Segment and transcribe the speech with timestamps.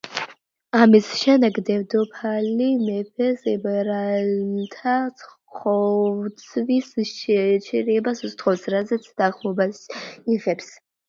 [0.83, 4.95] ამის შემდეგ, დედოფალი მეფეს ებრაელთა
[5.59, 9.85] ხოცვის შეჩერებას სთხოვს, რაზეც თანხმობას
[10.39, 10.73] იღებს.